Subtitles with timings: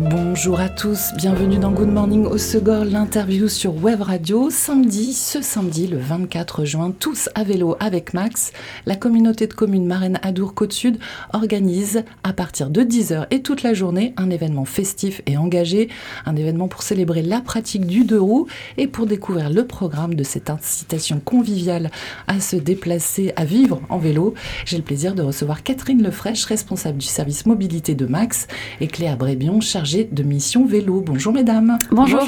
[0.00, 4.48] Bonjour à tous, bienvenue dans Good Morning au Segor, l'interview sur Web Radio.
[4.48, 8.52] Samedi, ce samedi, le 24 juin, tous à vélo avec Max,
[8.86, 11.00] la communauté de communes Marraine Adour Côte Sud
[11.32, 15.88] organise à partir de 10h et toute la journée un événement festif et engagé,
[16.26, 20.22] un événement pour célébrer la pratique du deux roues et pour découvrir le programme de
[20.22, 21.90] cette incitation conviviale
[22.28, 24.34] à se déplacer, à vivre en vélo.
[24.64, 28.46] J'ai le plaisir de recevoir Catherine Lefraîche, responsable du service mobilité de Max,
[28.80, 31.02] et Cléa Brébion, chargée de mission vélo.
[31.04, 31.78] Bonjour mesdames.
[31.90, 32.20] Bonjour.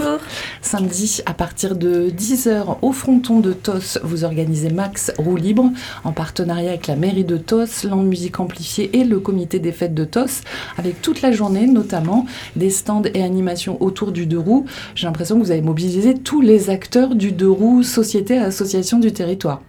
[0.62, 5.70] Samedi, à partir de 10h au fronton de TOS, vous organisez Max Roue Libre
[6.04, 9.94] en partenariat avec la mairie de TOS, Land Musique Amplifiée et le comité des fêtes
[9.94, 10.42] de TOS,
[10.78, 12.24] avec toute la journée notamment
[12.56, 14.64] des stands et animations autour du deux roues.
[14.94, 18.98] J'ai l'impression que vous avez mobilisé tous les acteurs du deux roues, société et association
[18.98, 19.60] du territoire.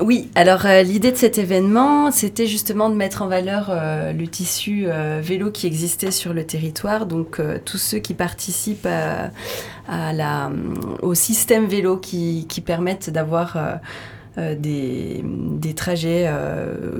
[0.00, 4.26] Oui, alors euh, l'idée de cet événement, c'était justement de mettre en valeur euh, le
[4.26, 8.88] tissu euh, vélo qui existait sur le territoire, donc tous ceux qui participent
[11.02, 13.58] au système vélo qui, qui permettent d'avoir
[14.36, 16.30] des, des, trajets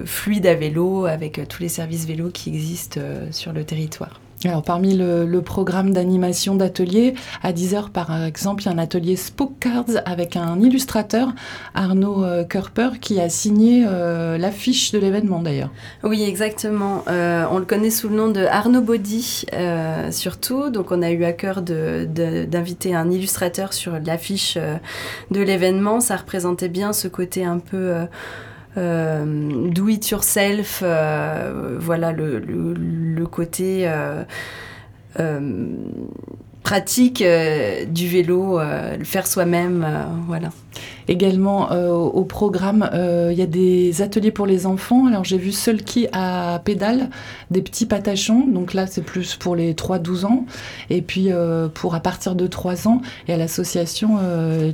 [0.05, 4.20] fluides à vélo avec tous les services vélo qui existent sur le territoire.
[4.46, 9.16] Alors, parmi le, programme d'animation d'atelier, à 10h par exemple, il y a un atelier
[9.16, 11.33] Spoke Cards avec un illustrateur,
[11.74, 15.70] Arnaud euh, Körper, qui a signé euh, l'affiche de l'événement d'ailleurs.
[16.05, 17.05] Oui, exactement.
[17.08, 19.44] Euh, on le connaît sous le nom de Arnaud Body,
[20.11, 20.70] surtout.
[20.70, 24.56] Donc, on a eu à cœur d'inviter un illustrateur sur l'affiche
[25.30, 26.00] de l'événement.
[26.00, 27.94] Ça représentait bien ce côté un peu
[28.77, 34.25] do it yourself, euh, voilà le côté euh,
[36.63, 37.25] pratique
[37.89, 39.86] du vélo, le faire soi-même,
[40.27, 40.51] voilà.
[41.11, 45.07] Également euh, au programme, euh, il y a des ateliers pour les enfants.
[45.07, 47.11] Alors j'ai vu seul qui à pédale,
[47.51, 48.47] des petits patachons.
[48.47, 50.47] Donc là c'est plus pour les 3-12 ans.
[50.89, 54.19] Et puis euh, pour à partir de 3 ans, il y a l'association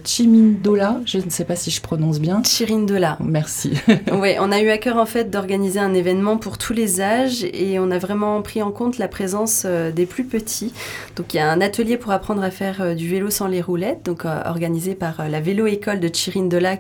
[0.04, 1.00] Chimindola.
[1.06, 2.42] Je ne sais pas si je prononce bien.
[2.42, 3.16] Chirindola.
[3.24, 3.72] Merci.
[4.12, 7.44] oui, on a eu à cœur en fait d'organiser un événement pour tous les âges
[7.44, 10.74] et on a vraiment pris en compte la présence des plus petits.
[11.16, 14.04] Donc il y a un atelier pour apprendre à faire du vélo sans les roulettes,
[14.04, 16.25] donc organisé par la vélo école de Chirindola,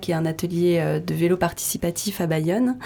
[0.00, 2.76] qui est un atelier euh, de vélo participatif à Bayonne.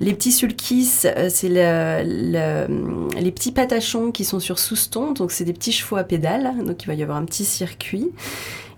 [0.00, 5.52] Les petits sulkis, euh, c'est les petits patachons qui sont sur Souston, donc c'est des
[5.52, 8.10] petits chevaux à pédales, donc il va y avoir un petit circuit.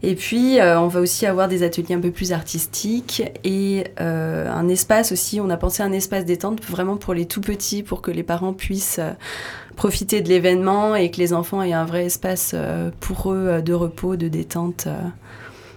[0.04, 4.68] Et puis, euh, on va aussi avoir des ateliers un peu plus artistiques et un
[4.68, 5.40] espace aussi.
[5.40, 8.24] On a pensé à un espace détente vraiment pour les tout petits, pour que les
[8.24, 9.00] parents puissent
[9.76, 12.56] profiter de l'événement et que les enfants aient un vrai espace
[12.98, 14.88] pour eux de repos, de détente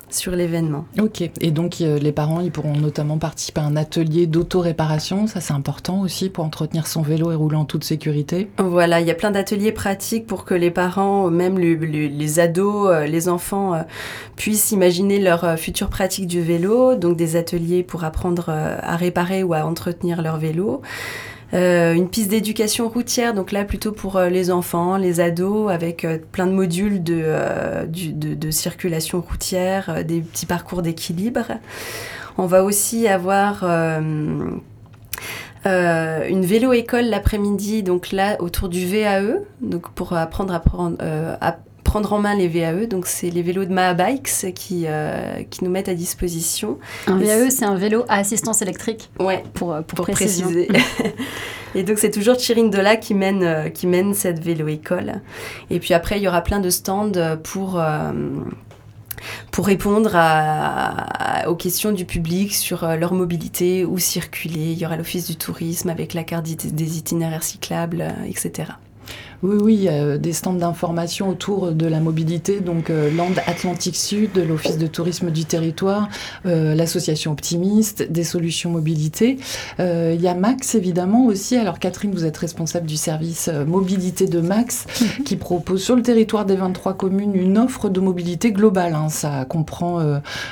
[0.10, 0.86] sur l'événement.
[1.00, 5.42] Ok, et donc euh, les parents, ils pourront notamment participer à un atelier d'auto-réparation, ça
[5.42, 8.50] c'est important aussi pour entretenir son vélo et rouler en toute sécurité.
[8.58, 13.06] Voilà, il y a plein d'ateliers pratiques pour que les parents, même les, ados, euh,
[13.06, 13.82] les enfants euh,
[14.36, 19.54] puissent imaginer leur future pratique du vélo, donc des ateliers pour apprendre à réparer ou
[19.54, 20.82] à entretenir leur vélo.
[21.56, 26.04] Euh, une piste d'éducation routière, donc là plutôt pour euh, les enfants, les ados, avec
[26.04, 31.54] euh, plein de modules de, circulation routière, des petits parcours d'équilibre.
[32.38, 34.62] On va aussi avoir une
[35.66, 41.58] vélo-école l'après-midi, donc là autour du VAE, donc pour apprendre à prendre, à
[41.96, 42.88] prendre en main les VAE.
[42.88, 46.78] Donc, c'est les vélos de Mahabikes qui, euh, qui nous mettent à disposition.
[47.08, 50.68] Un VAE, c'est un vélo à assistance électrique Ouais, pour, euh, pour, préciser.
[51.76, 55.22] et donc, c'est toujours Chirindola qui mène, euh, qui mène cette vélo-école.
[55.70, 57.82] Et puis après, il y aura plein de stands pour
[59.52, 64.74] pour répondre à, aux questions du public sur leur mobilité, où circuler.
[64.74, 68.74] Il y aura l'Office du tourisme avec la carte des itinéraires cyclables, etc.
[69.46, 69.90] Oui, oui,
[70.20, 75.30] des stands d'information autour de la mobilité, donc euh, Land Atlantique Sud, l'Office de tourisme
[75.30, 76.10] du territoire,
[76.48, 79.38] euh, l'association Optimiste, des solutions mobilité.
[79.80, 81.58] Euh, il y a Max, évidemment, aussi.
[81.58, 85.24] Alors, Catherine, vous êtes responsable du service mobilité de Max, mhm.
[85.26, 88.96] qui propose sur le territoire des 23 communes une offre de mobilité globale.
[88.96, 89.10] Hein.
[89.10, 90.02] Ça comprend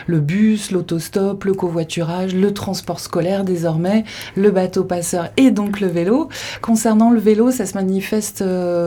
[0.05, 4.03] le bus, l'autostop, le covoiturage, le transport scolaire désormais,
[4.35, 6.29] le bateau passeur et donc le vélo.
[6.61, 8.82] Concernant le vélo, ça se manifeste euh,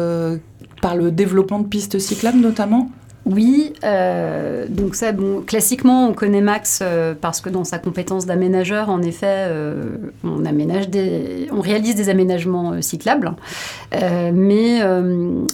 [0.82, 2.90] par le développement de pistes cyclables notamment
[3.24, 5.12] Oui, euh, donc ça,
[5.46, 10.44] classiquement, on connaît Max euh, parce que dans sa compétence d'aménageur, en effet, euh, on,
[10.44, 10.84] aménage
[11.50, 13.32] on réalise des aménagements cyclables.
[13.92, 14.80] mais,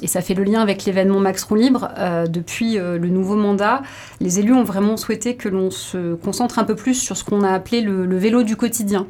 [0.03, 1.89] et ça fait le lien avec l'événement Max Roux Libre,
[2.29, 3.83] depuis le nouveau mandat,
[4.21, 7.43] les élus ont vraiment souhaité que l'on se concentre un peu plus sur ce qu'on
[7.43, 9.07] a appelé le vélo du quotidien.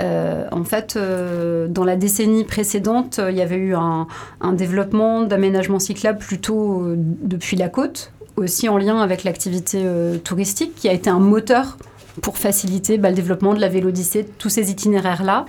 [0.00, 4.06] Euh, en fait, euh, dans la décennie précédente, il y avait eu un,
[4.52, 9.84] développement d'aménagement cyclable plutôt euh, depuis la côte, aussi en lien avec l'activité
[10.22, 11.76] touristique, qui a été un moteur
[12.22, 15.46] pour faciliter bah, le développement de la Vélodyssée, de tous ces itinéraires-là.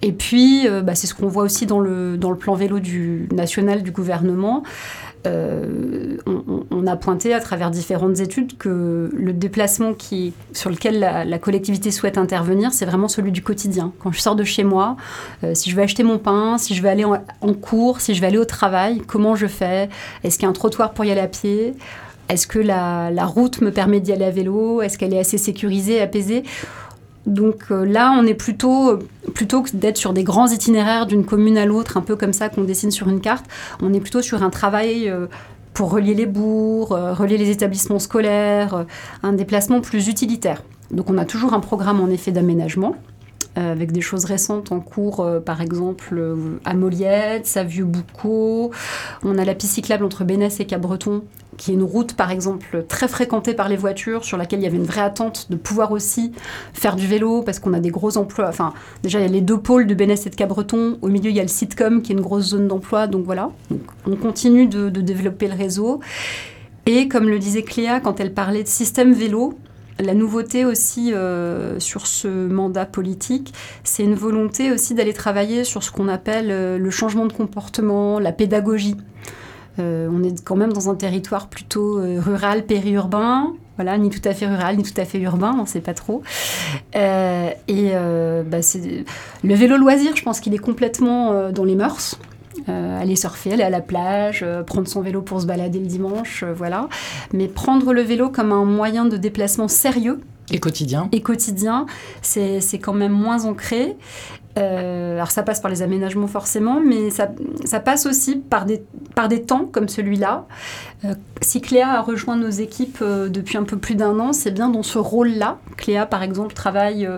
[0.00, 2.78] Et puis, bah, c'est ce qu'on voit aussi dans le, plan vélo
[3.32, 4.62] national du gouvernement.
[5.26, 9.92] Euh, on, a pointé à travers différentes études que le déplacement
[10.52, 13.92] sur lequel la, collectivité souhaite intervenir, c'est vraiment celui du quotidien.
[14.00, 14.96] Quand je sors de chez moi,
[15.44, 18.20] euh, si je vais acheter mon pain, si je vais aller en, cours, si je
[18.20, 19.88] vais aller au travail, comment je fais?
[20.24, 21.74] Est-ce qu'il y a un trottoir pour y aller à pied?
[22.28, 24.82] Est-ce que la route me permet d'y aller à vélo?
[24.82, 26.42] Est-ce qu'elle est assez sécurisée, apaisée?
[27.26, 28.98] Donc euh, là, on est plutôt,
[29.34, 32.48] plutôt que d'être sur des grands itinéraires d'une commune à l'autre, un peu comme ça
[32.48, 33.46] qu'on dessine sur une carte,
[33.80, 35.26] on est plutôt sur un travail euh,
[35.72, 38.86] pour relier les bourgs, euh, relier les établissements scolaires,
[39.22, 40.62] un déplacement plus utilitaire.
[40.90, 42.96] Donc on a toujours un programme en effet d'aménagement.
[43.54, 48.70] avec des choses récentes en cours, par exemple à Moliette, Savieux-Boucau.
[49.22, 51.22] On a la piste cyclable entre Bénès et Cabreton
[51.56, 54.66] qui est une route par exemple très fréquentée par les voitures, sur laquelle il y
[54.66, 56.32] avait une vraie attente de pouvoir aussi
[56.72, 58.48] faire du vélo, parce qu'on a des gros emplois.
[58.48, 58.72] Enfin,
[59.02, 60.98] déjà, il y a les deux pôles de Bénès et de Cabreton.
[61.02, 63.06] Au milieu, il y a le sitcom, qui est une grosse zone d'emploi.
[63.06, 63.50] Donc voilà,
[64.06, 66.00] on continue de, développer le réseau.
[66.86, 69.54] Et comme le disait Cléa quand elle parlait de système vélo,
[70.00, 73.52] la nouveauté aussi euh, sur ce mandat politique,
[73.84, 78.18] c'est une volonté aussi d'aller travailler sur ce qu'on appelle euh, le changement de comportement,
[78.18, 78.96] la pédagogie.
[79.78, 83.52] Euh, on est quand même dans un territoire plutôt euh, rural, périurbain.
[83.76, 85.94] Voilà, ni tout à fait rural, ni tout à fait urbain, on ne sait pas
[85.94, 86.22] trop.
[86.94, 87.92] Euh, et
[88.44, 88.58] bah,
[89.42, 92.18] le vélo loisir, je pense qu'il est complètement dans les mœurs.
[92.68, 96.90] aller surfer, aller à la plage, prendre son vélo pour se balader le dimanche, voilà.
[97.32, 100.20] Mais prendre le vélo comme un moyen de déplacement sérieux,
[100.52, 101.08] et quotidien.
[101.12, 101.86] Et quotidien,
[102.20, 103.96] c'est quand même moins ancré.
[104.58, 107.30] Euh, alors ça passe par les aménagements forcément, mais ça,
[107.64, 108.84] ça passe aussi par des,
[109.14, 110.46] par des temps comme celui-là.
[111.04, 114.50] Euh, si Cléa a rejoint nos équipes euh, depuis un peu plus d'un an, c'est
[114.50, 115.58] bien dans ce rôle-là.
[115.78, 117.08] Cléa, par exemple, travaille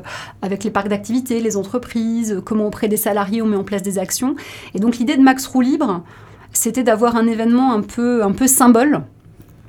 [0.43, 3.99] avec les parcs d'activités, les entreprises, comment auprès des salariés on met en place des
[3.99, 4.37] actions.
[4.75, 6.05] Et donc l'idée de Max Roux Libre,
[6.53, 9.03] c'était d'avoir un événement un peu, un peu symbole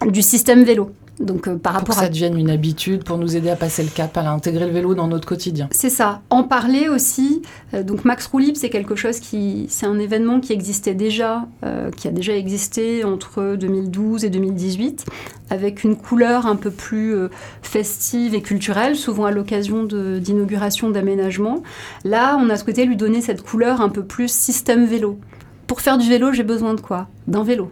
[0.06, 0.92] du système vélo.
[1.20, 3.84] Donc euh, par rapport pour que ça devienne une habitude, pour nous aider à passer
[3.84, 5.70] le cap, à intégrer le vélo dans notre quotidien.
[5.72, 6.22] C'est ça.
[6.30, 7.42] En parler aussi.
[7.74, 11.90] Euh, donc Max Roulib, c'est quelque chose qui, c'est un événement qui existait déjà, euh,
[11.92, 15.06] qui a déjà existé entre 2012 et 2018,
[15.50, 17.16] avec une couleur un peu plus
[17.62, 21.62] festive et culturelle, souvent à l'occasion d'inauguration d'aménagement.
[22.04, 25.20] Là, on a souhaité lui donner cette couleur un peu plus système vélo.
[25.68, 27.08] Pour faire du vélo, j'ai besoin de quoi?
[27.28, 27.72] D'un vélo,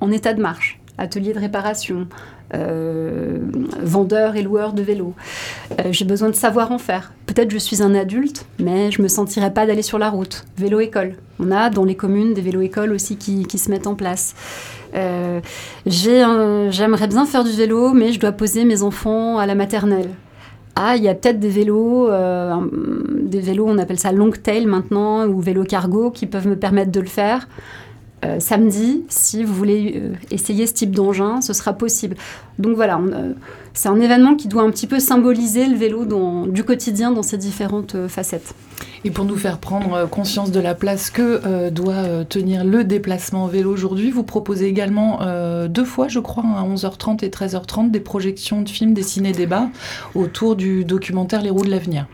[0.00, 2.06] en état de marche, atelier de réparation,
[2.52, 3.38] euh,
[3.80, 5.14] vendeur et loueur de vélos.
[5.78, 7.12] Euh, j'ai besoin de savoir en faire.
[7.26, 10.44] Peut-être je suis un adulte, mais je me sentirais pas d'aller sur la route.
[10.56, 11.14] Vélo-école.
[11.38, 14.34] On a dans les communes des vélos-écoles aussi qui, qui, se mettent en place.
[14.94, 15.40] Euh,
[15.86, 20.10] j'aimerais bien faire du vélo, mais je dois poser mes enfants à la maternelle.
[20.74, 22.08] Ah, il y a peut-être des vélos,
[23.12, 26.90] des vélos, on appelle ça long tail maintenant, ou vélo cargo, qui peuvent me permettre
[26.90, 27.48] de le faire.
[28.22, 32.16] Euh, samedi, si vous voulez euh, essayer ce type d'engin, ce sera possible.
[32.58, 33.32] Donc voilà, euh,
[33.72, 37.22] c'est un événement qui doit un petit peu symboliser le vélo dans, du quotidien dans
[37.22, 38.54] ses différentes facettes.
[39.04, 43.72] Et pour nous faire prendre conscience de la place que doit tenir le déplacement vélo
[43.72, 45.20] aujourd'hui, vous proposez également
[45.68, 49.68] deux fois, je crois, à 11h30 et 13h30, des projections de films, des ciné-débats
[50.14, 52.06] autour du documentaire Les roues de l'avenir.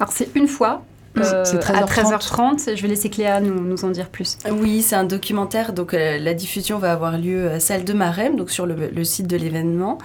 [0.00, 0.82] Alors c'est une fois,
[1.18, 2.76] euh, à 13h30.
[2.76, 4.38] Je vais laisser Cléa nous, nous en dire plus.
[4.50, 5.72] Oui, c'est un documentaire.
[5.72, 9.26] Donc euh, la diffusion va avoir lieu à Salle de Marem, donc sur le, site
[9.26, 9.98] de l'événement.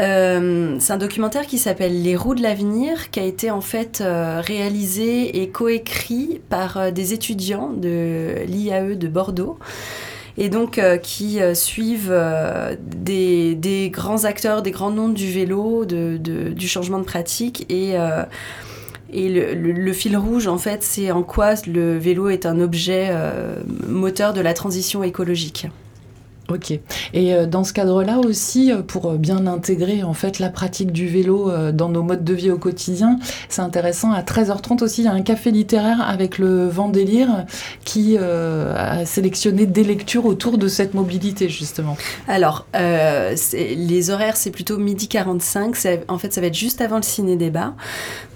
[0.00, 4.02] Euh, c'est un documentaire qui s'appelle Les roues de l'avenir, qui a été en fait
[4.02, 9.58] réalisé et coécrit par des étudiants de l'IAE de Bordeaux
[10.40, 12.14] et donc qui suivent
[12.80, 17.66] des, des, grands acteurs, des grands noms du vélo, de, de, du changement de pratique
[17.68, 17.96] et
[19.10, 23.56] et le, fil rouge, en fait, c'est en quoi le vélo est un objet euh,
[23.86, 25.66] moteur de la transition écologique.
[26.50, 26.70] Ok.
[26.70, 31.06] Et euh, dans ce cadre-là aussi, euh, pour bien intégrer en fait la pratique du
[31.06, 34.12] vélo dans nos modes de vie au quotidien, c'est intéressant.
[34.12, 37.44] À 13h30 aussi, il y a un café littéraire avec le Vendélire
[37.84, 41.96] qui a sélectionné des lectures autour de cette mobilité justement.
[42.26, 45.76] Alors, les horaires, c'est plutôt midi 45.
[46.08, 47.74] En fait, ça va être juste avant le ciné-débat.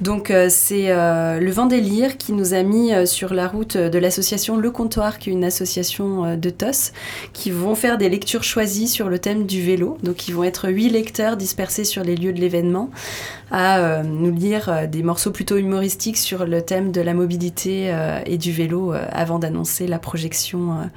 [0.00, 5.18] Donc, c'est le Vendélire qui nous a mis sur la route de l'association Le Comptoir,
[5.18, 6.92] qui est une association de TOS,
[7.32, 9.98] qui vont faire des lectures choisies sur le thème du vélo.
[10.02, 12.90] Donc, ils vont être huit lecteurs dispersés sur les lieux de l'événement
[13.50, 17.92] à euh, nous lire euh, des morceaux plutôt humoristiques sur le thème de la mobilité
[17.92, 20.90] euh, et du vélo avant d'annoncer la projection.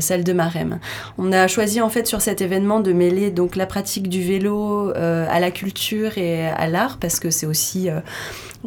[0.00, 0.80] celle de Marem.
[1.16, 4.92] On a choisi en fait sur cet événement de mêler donc la pratique du vélo
[4.94, 7.88] à la culture et à l'art parce que c'est aussi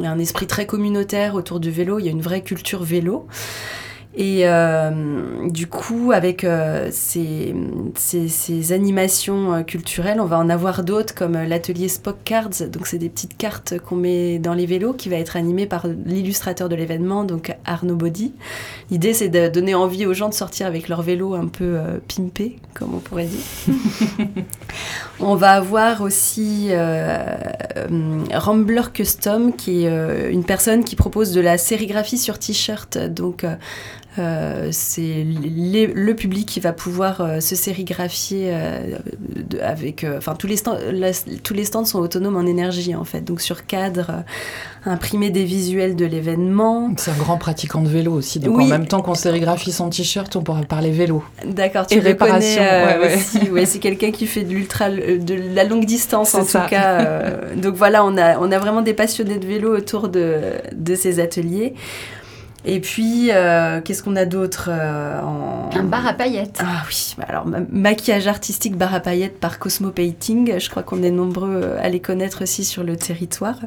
[0.04, 2.00] un esprit très communautaire autour du vélo.
[2.00, 3.28] Il y a une vraie culture vélo.
[4.18, 7.54] Et euh, du coup, avec euh, ces,
[7.96, 12.70] ces, animations euh, culturelles, on va en avoir d'autres comme l'atelier Spock Cards.
[12.72, 15.86] Donc, c'est des petites cartes qu'on met dans les vélos qui va être animé par
[16.06, 18.32] l'illustrateur de l'événement, donc Arnaud Body.
[18.90, 22.58] L'idée, c'est de donner envie aux gens de sortir avec leur vélo un peu pimpé,
[22.74, 23.76] comme on pourrait dire.
[25.20, 26.70] on va avoir aussi
[28.34, 32.98] Rambler Custom, qui est une personne qui propose de la sérigraphie sur t-shirt.
[32.98, 33.46] Donc,
[34.18, 38.98] euh, c'est le public qui va pouvoir euh, se sérigraphier euh,
[39.62, 40.06] avec.
[40.18, 40.78] Enfin, tous, les stands,
[41.44, 43.22] tous les stands sont autonomes en énergie, en fait.
[43.22, 44.24] Donc, sur cadre,
[44.86, 46.94] imprimer des visuels de l'événement.
[46.98, 48.40] C'est un grand pratiquant de vélo aussi.
[48.40, 51.24] Donc, en même temps qu'on sérigraphie son t-shirt, on pourra parler vélo.
[51.46, 52.62] D'accord, tu Et réparation.
[52.62, 53.66] Ouais, ouais.
[53.66, 57.32] c'est quelqu'un qui fait de l'ultra, de la longue distance, en tout cas.
[57.56, 60.40] donc, voilà, on a, on a vraiment des passionnés de vélo autour de,
[60.74, 61.74] de ces ateliers.
[62.68, 65.20] Et puis, euh, qu'est-ce qu'on a d'autre euh,
[65.74, 66.60] Un bar à paillettes.
[66.62, 70.58] Ah oui, bah alors maquillage artistique bar à paillettes par Cosmo Painting.
[70.58, 73.60] Je crois qu'on est nombreux euh, à les connaître aussi sur le territoire.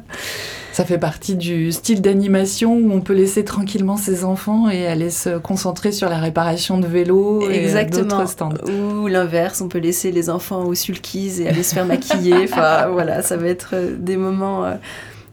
[0.73, 5.09] Ça fait partie du style d'animation où on peut laisser tranquillement ses enfants et aller
[5.09, 8.53] se concentrer sur la réparation de vélos et d'autres stands.
[8.67, 12.35] Ou l'inverse, on peut laisser les enfants au sulkies et aller se faire maquiller.
[12.43, 14.65] enfin voilà, ça va être des moments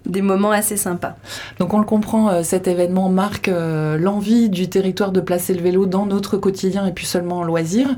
[0.06, 1.16] des moments assez sympas.
[1.58, 5.62] Donc on le comprend, euh, cet événement marque euh, l'envie du territoire de placer le
[5.62, 7.88] vélo dans notre quotidien et puis seulement en loisir,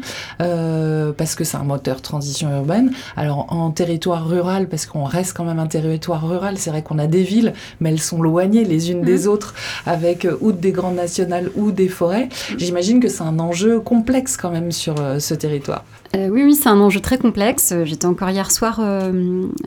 [0.41, 2.93] euh, parce que c'est un moteur transition urbaine.
[3.17, 6.99] Alors en territoire rural, parce qu'on reste quand même un territoire rural, c'est vrai qu'on
[6.99, 9.31] a des villes, mais elles sont loignées les unes des mmh.
[9.31, 9.55] autres,
[9.87, 12.29] avec ou des grandes nationales ou des forêts.
[12.57, 15.85] J'imagine que c'est un enjeu complexe quand même sur ce territoire.
[16.15, 17.75] Oui, oui, c'est un enjeu très complexe.
[17.85, 18.81] J'étais encore hier soir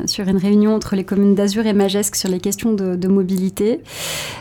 [0.06, 3.82] sur une réunion entre les communes d'Azur et Magesque sur les questions de, mobilité.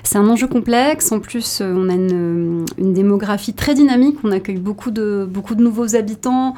[0.03, 1.13] C'est un enjeu complexe.
[1.13, 4.17] En plus, euh, on a une, démographie très dynamique.
[4.25, 5.29] On accueille beaucoup de,
[5.59, 6.55] nouveaux habitants.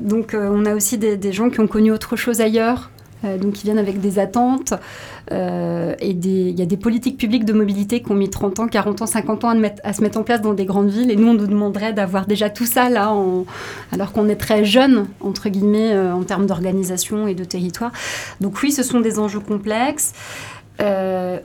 [0.00, 2.90] donc, euh, on a aussi des, gens qui ont connu autre chose ailleurs.
[3.24, 4.74] Euh, donc qui viennent avec des attentes.
[5.30, 9.02] et il y a des politiques publiques de mobilité qui ont mis 30 ans, 40
[9.02, 11.10] ans, 50 ans à, se mettre en place dans des grandes villes.
[11.10, 13.12] Et nous, on nous demanderait d'avoir déjà tout ça là,
[13.92, 17.92] alors qu'on est très jeune, entre guillemets, en termes d'organisation et de territoire.
[18.40, 20.14] Donc oui, ce sont des enjeux complexes.
[20.80, 21.38] Euh,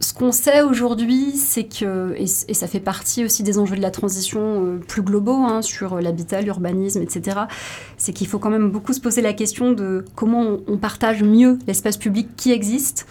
[0.00, 3.90] ce qu'on sait aujourd'hui, c'est que, et, ça fait partie aussi des enjeux de la
[3.90, 7.40] transition euh, plus globaux hein, sur l'habitat, l'urbanisme, etc.,
[7.98, 11.58] c'est qu'il faut quand même beaucoup se poser la question de comment on partage mieux
[11.66, 13.06] l'espace public qui existe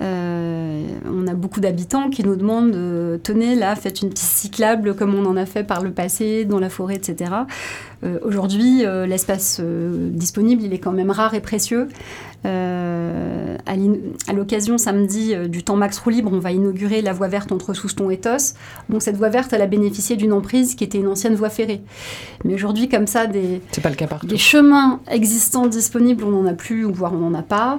[0.00, 5.26] on a beaucoup d'habitants qui nous demandent tenez là, faites une piste cyclable comme on
[5.26, 7.30] en a fait par le passé dans la forêt, etc.
[8.02, 11.88] Euh, aujourd'hui, euh, l'espace disponible, il est quand même rare et précieux.
[12.44, 17.74] à l'occasion samedi du temps max roue libre, on va inaugurer la voie verte entre
[17.74, 18.54] Souston et Tos.
[18.88, 21.82] Donc cette voie verte, elle a bénéficié d'une emprise qui était une ancienne voie ferrée.
[22.44, 26.54] Mais aujourd'hui, comme ça, des, pas le cas des chemins existants disponibles, on n'en a
[26.54, 27.78] plus, voire on n'en a pas.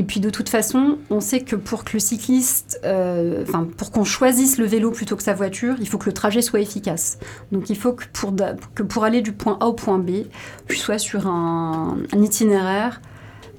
[0.00, 3.44] Et puis de toute façon, on sait que pour que le cycliste, euh,
[3.76, 6.60] pour qu'on choisisse le vélo plutôt que sa voiture, il faut que le trajet soit
[6.60, 7.18] efficace.
[7.52, 8.04] Donc il faut que
[8.82, 10.22] pour, aller du point A au point B,
[10.70, 13.02] je sois sur un itinéraire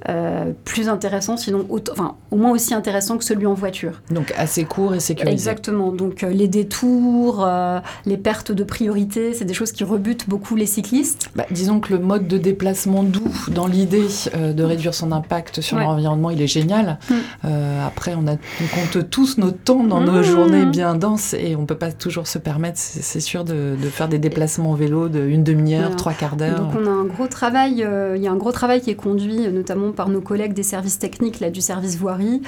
[0.10, 4.01] euh, plus intéressant, sinon enfin, au moins aussi intéressant que celui en voiture.
[4.10, 5.31] Donc assez court et sécurisé.
[5.31, 5.91] Exactement.
[5.91, 10.55] Donc euh, les détours, euh, les pertes de priorité, c'est des choses qui rebutent beaucoup
[10.55, 11.29] les cyclistes.
[11.36, 15.77] Bah, disons que le mode de déplacement doux, dans l'idée de réduire son impact sur
[15.77, 16.98] l'environnement, il est génial.
[17.10, 17.48] Mm.
[17.86, 20.24] après, on, a, on, compte tous nos temps dans nos mm.
[20.24, 24.08] journées bien denses et on peut pas toujours se permettre, c'est sûr, de, de, faire
[24.08, 26.60] des déplacements en vélo de une demi-heure, trois quarts d'heure.
[26.60, 29.48] Donc on a un gros travail, il y a un gros travail qui est conduit
[29.51, 32.41] notamment par nos collègues des services techniques là, du service voirie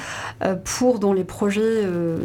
[0.43, 2.17] euh, pour, dans les projets euh,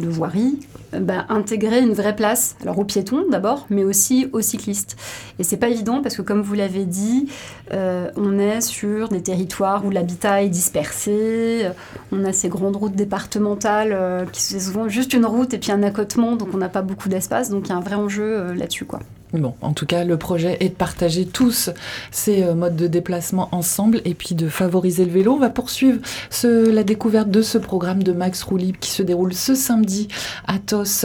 [0.00, 0.60] de voirie,
[0.92, 4.96] bah, intégrer une vraie place, alors aux piétons d'abord, mais aussi aux cyclistes.
[5.38, 7.28] Et c'est pas évident parce que, comme vous l'avez dit,
[7.72, 11.68] euh, on est sur des territoires où l'habitat est dispersé,
[12.12, 15.72] on a ces grandes routes départementales euh, qui sont souvent juste une route et puis
[15.72, 18.22] un accotement, donc on n'a pas beaucoup d'espace, donc il y a un vrai enjeu
[18.22, 19.00] euh, là-dessus, quoi.
[19.32, 21.70] Bon, en tout cas, le projet est de partager tous
[22.10, 25.32] ces euh, modes de déplacement ensemble et puis de favoriser le vélo.
[25.32, 25.98] On va poursuivre
[26.42, 30.08] la découverte de ce programme de Max Roulib qui se déroule ce samedi
[30.46, 30.58] à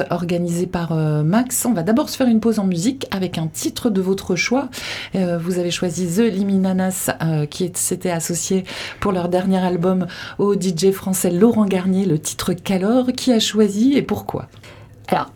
[0.09, 1.65] Organisé par euh, Max.
[1.65, 4.69] On va d'abord se faire une pause en musique avec un titre de votre choix.
[5.15, 7.15] Euh, vous avez choisi The Liminanas
[7.49, 8.63] qui s'était associé
[8.99, 10.07] pour leur dernier album
[10.39, 13.07] au DJ français Laurent Garnier, le titre Calor.
[13.15, 14.47] Qui a choisi et pourquoi?
[15.07, 15.31] Alors,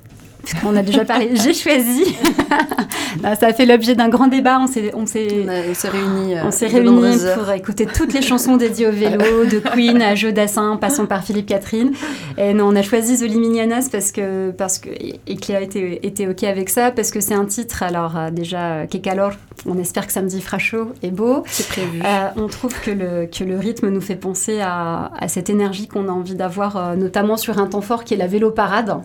[0.65, 1.31] on a déjà parlé.
[1.33, 2.05] J'ai choisi.
[3.21, 4.59] ça a fait l'objet d'un grand débat.
[4.59, 6.35] On s'est, on s'est, réunis.
[6.43, 10.15] on s'est réunis euh, pour écouter toutes les chansons dédiées au vélo, de Queen à
[10.15, 11.91] Joe Dassin, passant par Philippe Catherine.
[12.37, 16.05] Et non, on a choisi The Liminianas parce que, parce que, et qui a été,
[16.05, 19.31] été OK avec ça, parce que c'est un titre, alors euh, déjà, Kekalor,
[19.65, 21.43] on espère que samedi fera chaud et beau.
[21.47, 22.01] C'est prévu.
[22.03, 25.87] Euh, on trouve que le, que le rythme nous fait penser à, à cette énergie
[25.87, 28.97] qu'on a envie d'avoir, notamment sur un temps fort qui est la vélo parade.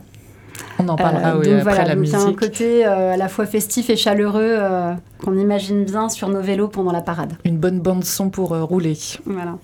[0.78, 2.16] On en parlera euh, oui, après la musique.
[2.16, 5.84] Il y a un côté euh, à la fois festif et chaleureux euh, qu'on imagine
[5.84, 7.34] bien sur nos vélos pendant la parade.
[7.44, 8.96] Une bonne bande son pour rouler.
[9.26, 9.58] Voilà.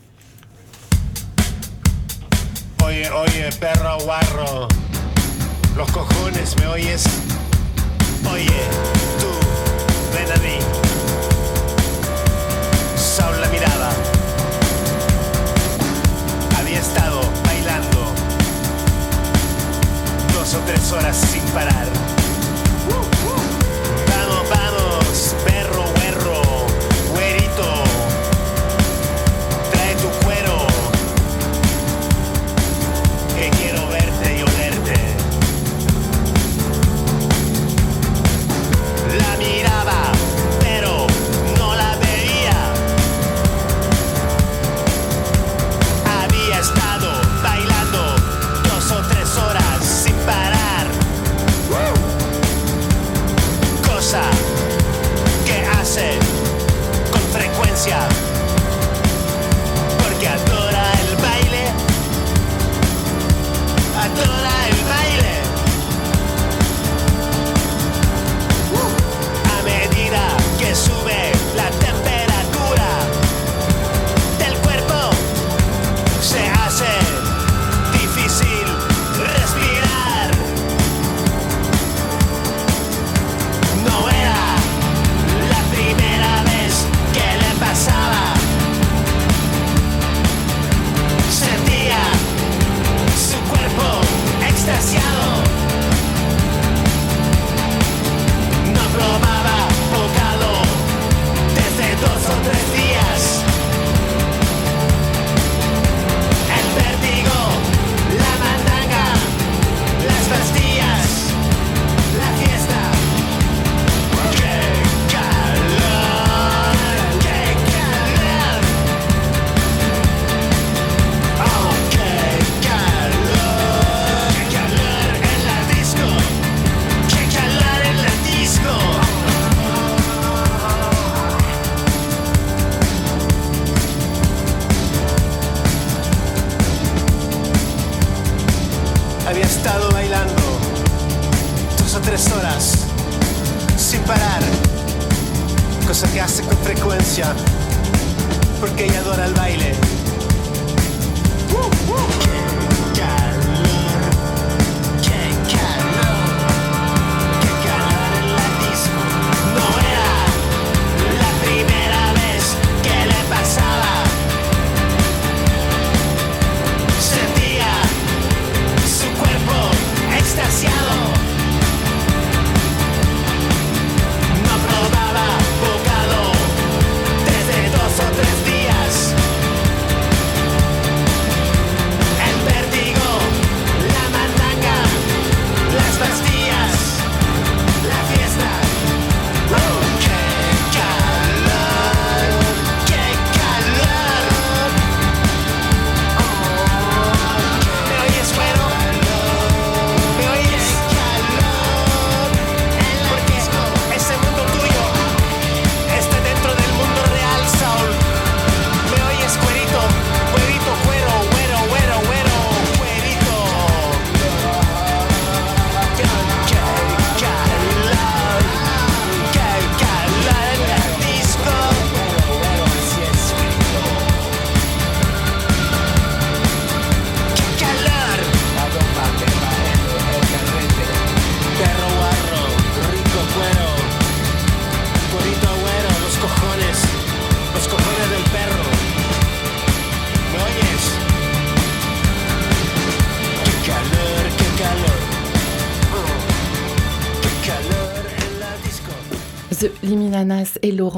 [2.85, 4.69] Oye, oye, perro guarro,
[5.77, 7.05] los cojones, ¿me oyes?
[8.33, 8.47] Oye,
[9.19, 9.27] tú,
[10.13, 10.86] ven a mí.
[20.55, 22.16] O tres horas sin parar.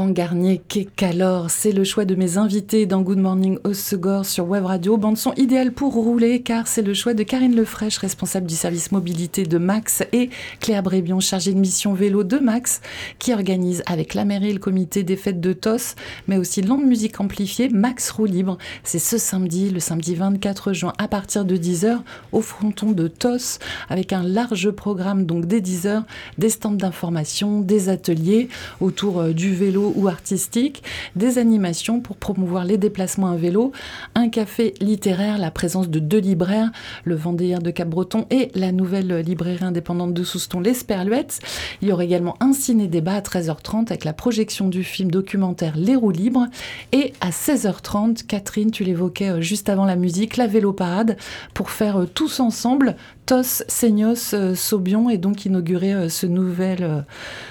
[0.09, 0.62] Laurent Garnier,
[0.97, 1.51] qu'alors?
[1.51, 4.97] C'est le choix de mes invités dans Good Morning Segor sur Web Radio.
[4.97, 8.90] Bande son idéale pour rouler car c'est le choix de Karine Lefrèche, responsable du service
[8.90, 12.81] mobilité de Max et Claire Brébion, chargée de mission vélo de Max,
[13.18, 15.94] qui organise avec la mairie le comité des fêtes de TOS,
[16.27, 18.57] mais aussi Land Musique Amplifiée, Max Roue Libre.
[18.85, 21.99] C'est ce samedi, le samedi 24 juin à partir de 10h
[22.33, 23.59] au fronton de TOS
[23.90, 26.05] avec un large programme donc dès 10h,
[26.38, 28.49] des stands d'information, des ateliers
[28.81, 30.83] autour euh, du vélo ou artistique,
[31.17, 33.73] des animations pour promouvoir les déplacements à vélo,
[34.15, 36.71] un café littéraire, la présence de deux libraires,
[37.05, 41.41] le Vendéen de Cap-Breton et la nouvelle librairie indépendante de Souston, l'Esperluette.
[41.83, 45.97] Il y aura également un ciné-débat à 13h30 avec la projection du film documentaire Les
[45.97, 46.47] roues libres.
[46.93, 51.17] Et à 16h30, Catherine, tu l'évoquais euh, juste avant la musique, la vélo parade
[51.55, 56.27] pour faire euh, tous ensemble Tos, Seignos, Saubion et donc inaugurer ce,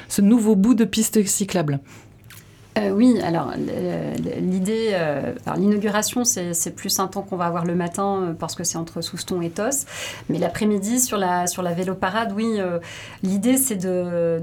[0.08, 1.80] ce nouveau bout de piste cyclable.
[2.78, 3.54] Euh, oui, alors
[4.40, 8.64] l'idée, euh, l'inauguration, c'est plus un temps qu'on va avoir le matin euh, parce que
[8.64, 9.86] c'est entre Souston et Tos.
[10.30, 12.60] Mais l'après-midi, sur la, sur la vélo parade, oui,
[13.24, 14.42] l'idée c'est de,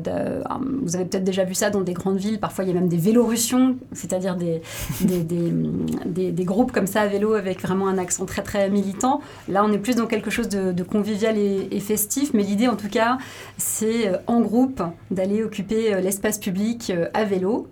[0.83, 2.89] Vous avez peut-être déjà vu ça dans des grandes villes, parfois il y a même
[2.89, 4.63] des vélorussions, c'est-à-dire des
[5.01, 9.21] des, des, groupes comme ça à vélo avec vraiment un accent très très militant.
[9.49, 12.89] Là, on est plus dans quelque chose de, convivial et, festif, mais l'idée en tout
[12.89, 13.19] cas,
[13.59, 17.69] c'est en groupe d'aller occuper l'espace public à vélo.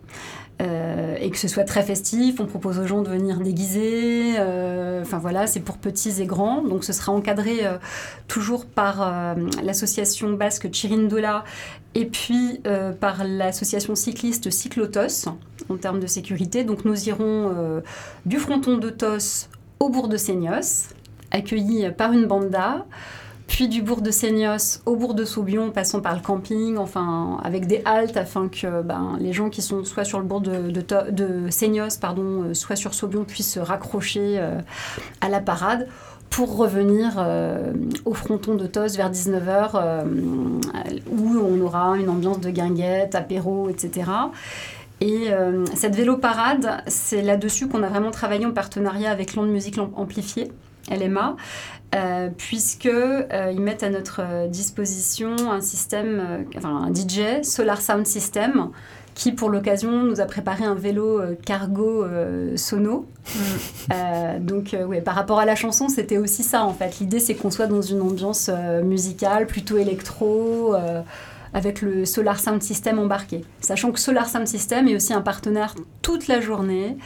[0.63, 2.39] Euh, et que ce soit très festif.
[2.39, 4.35] On propose aux gens de venir déguiser.
[4.39, 6.63] Euh, enfin voilà, c'est pour petits et grands.
[6.63, 7.79] Donc ce sera encadré euh,
[8.29, 11.45] toujours par l'association basque Chirindola
[11.95, 12.61] et puis
[13.01, 15.29] par l'association cycliste Cyclotos
[15.69, 16.65] en termes de sécurité.
[16.65, 17.83] Donc nous irons
[18.25, 19.49] du fronton de Tos
[19.81, 20.89] au bourg de Seignos,
[21.31, 22.87] accueillis par une banda
[23.53, 27.67] puis du bourg de Seignos au bourg de Saubion, passant par le camping, enfin avec
[27.67, 31.51] des haltes afin que ben, les gens qui sont soit sur le bourg de, de,
[31.51, 34.59] Seignos, pardon, euh, soit sur Saubion puissent se raccrocher euh,
[35.21, 35.87] à la parade
[36.31, 37.75] pour revenir euh,
[38.07, 40.07] au fronton de Tos vers 19h
[41.11, 44.11] où on aura une ambiance de guinguette, apéro, etc.
[45.03, 45.29] Et
[45.75, 50.49] cette vélo parade, c'est là-dessus qu'on a vraiment travaillé en partenariat avec Land Musique Amplifiée.
[50.91, 51.37] LMA,
[51.95, 57.83] euh, puisqu'ils euh, mettent à notre euh, disposition un système, euh, enfin un DJ, Solar
[57.83, 58.71] Sound System,
[59.15, 62.07] qui pour l'occasion nous a préparé un vélo cargo
[62.57, 63.07] sono.
[63.37, 64.39] Mm.
[64.41, 66.99] donc ouais, par rapport à la chanson, c'était aussi ça en fait.
[66.99, 68.51] L'idée c'est qu'on soit dans une ambiance
[68.83, 70.75] musicale, plutôt électro
[71.53, 73.45] avec le Solar Sound System embarqué.
[73.61, 76.97] Sachant que Solar Sound System est aussi un partenaire toute la journée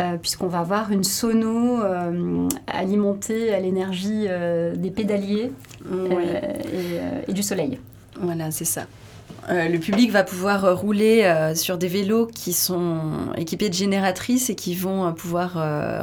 [0.00, 5.50] euh, puisqu'on va avoir une sono euh, alimentée à l'énergie euh, des pédaliers
[7.26, 7.80] et, du soleil.
[8.20, 8.82] Voilà, c'est ça.
[9.50, 13.00] Euh, le public va pouvoir euh, rouler euh, sur des vélos qui sont
[13.36, 15.54] équipés de génératrices et qui vont pouvoir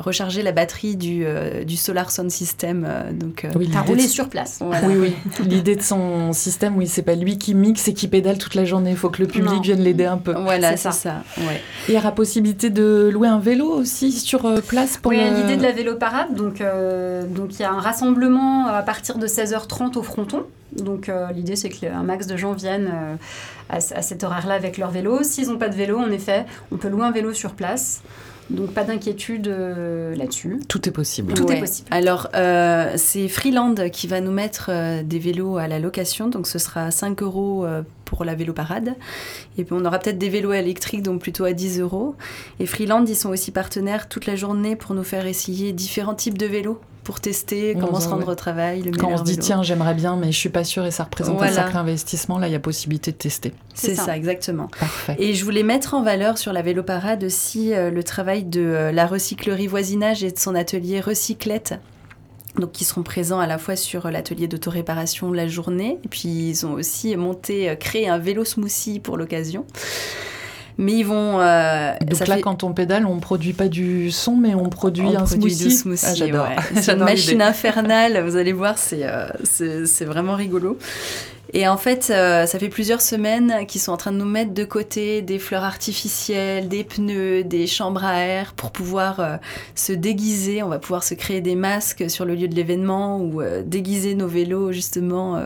[0.03, 1.25] recharger la batterie du,
[1.65, 2.87] du Solar Sound System.
[3.13, 4.59] donc, oui, à rouler sur place.
[4.61, 5.13] Oui, oui.
[5.45, 8.65] L'idée de son système, oui, c'est pas lui qui mixe et qui pédale toute la
[8.65, 8.91] journée.
[8.91, 10.33] Il faut que le public vienne l'aider un peu.
[10.33, 11.23] Voilà, c'est ça.
[11.87, 15.11] Il y aura possibilité de louer un vélo aussi sur place pour.
[15.11, 16.35] Oui, l'idée de la vélo parade.
[16.35, 16.61] Donc,
[17.35, 20.45] donc il y a un rassemblement à partir de 16h30 au fronton.
[20.75, 23.15] Donc euh, l'idée c'est qu'un max de gens viennent euh,
[23.69, 25.23] à, cet horaire-là avec leur vélo.
[25.23, 28.01] S'ils n'ont pas de vélo, en effet, on peut louer un vélo sur place.
[28.51, 30.59] Donc pas d'inquiétude euh, là-dessus.
[30.67, 31.33] Tout est possible.
[31.33, 31.87] Tout est possible.
[31.89, 32.29] Alors
[32.95, 34.69] c'est Freeland qui va nous mettre
[35.01, 36.27] des vélos à la location.
[36.27, 37.65] Donc ce sera 5 euros
[38.05, 38.93] pour la vélo parade.
[39.57, 42.15] Et puis on aura peut-être des vélos électriques, donc plutôt à 10 euros.
[42.59, 46.37] Et Freeland, ils sont aussi partenaires toute la journée pour nous faire essayer différents types
[46.37, 48.81] de vélos pour tester comment se rendre au travail.
[48.81, 51.05] Le Quand on se dit tiens j'aimerais bien mais je suis pas sûre et ça
[51.05, 53.53] représente un sacré investissement, là il y a possibilité de tester.
[53.73, 54.17] C'est ça.
[54.17, 54.67] exactement.
[54.77, 55.15] Parfait.
[55.19, 58.61] Et je voulais mettre en valeur sur la vélo parade aussi euh, le travail de
[58.61, 61.75] euh, la recyclerie voisinage et de son atelier Recyclette
[62.59, 66.65] donc qui seront présents à la fois sur l'atelier d'autoréparation la journée, et puis ils
[66.65, 69.65] ont aussi monté, euh, créé un vélo smoothie pour l'occasion.
[70.77, 71.39] Mais ils vont.
[71.39, 75.25] Euh, Donc là, quand on pédale, on produit pas du son, mais on produit un
[75.25, 75.71] smoothie.
[75.71, 76.05] smoothie.
[76.07, 76.47] Ah, j'adore.
[76.75, 78.23] C'est une machine infernale.
[78.25, 80.77] Vous allez voir, c'est euh, c'est vraiment rigolo.
[81.53, 84.53] Et en fait, euh, ça fait plusieurs semaines qu'ils sont en train de nous mettre
[84.53, 89.37] de côté des fleurs artificielles, des pneus, des chambres à air pour pouvoir euh,
[89.75, 90.63] se déguiser.
[90.63, 94.15] On va pouvoir se créer des masques sur le lieu de l'événement ou euh, déguiser
[94.15, 95.39] nos vélos justement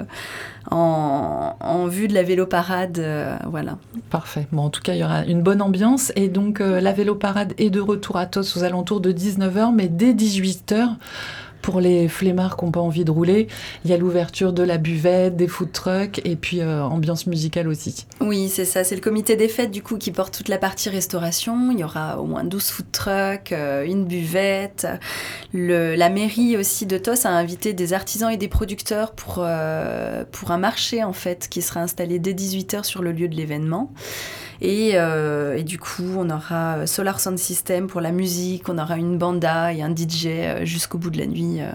[0.71, 3.03] en, vue de la vélo parade.
[3.47, 3.77] voilà.
[4.09, 4.47] Parfait.
[4.51, 6.11] Bon, en tout cas, il y aura une bonne ambiance.
[6.15, 9.87] Et donc, la vélo parade est de retour à Tos aux alentours de 19h, mais
[9.87, 10.95] dès 18h
[11.61, 13.47] Pour les flemmards qui n'ont pas envie de rouler,
[13.83, 17.67] il y a l'ouverture de la buvette, des food trucks et puis euh, ambiance musicale
[17.67, 18.05] aussi.
[18.21, 18.83] Oui, c'est ça.
[18.83, 21.71] C'est le comité des fêtes du coup qui porte toute la partie restauration.
[21.71, 24.87] Il y aura au moins 12 food trucks, euh, une buvette.
[25.53, 30.57] la mairie aussi de TOS a invité des artisans et des producteurs pour, euh, un
[30.57, 33.91] marché en fait qui sera installé dès 18h sur le lieu de l'événement.
[34.61, 39.17] Euh, et, du coup, on aura Solar Sound System pour la musique, on aura une
[39.17, 41.71] banda et un DJ euh, jusqu'au bout de la nuit euh,